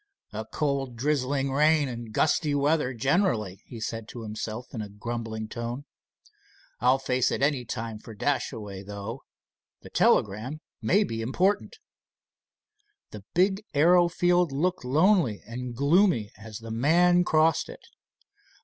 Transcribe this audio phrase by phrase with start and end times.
[0.33, 5.47] "A cold drizzling rain and gusty weather generally," he said to himself in a grumbling
[5.47, 5.85] tone.
[6.79, 9.21] "I'll face it any time for Dashaway, though.
[9.83, 11.77] The telegram may be important."
[13.11, 17.85] The big aero field looked lonely and gloomy as the man crossed it.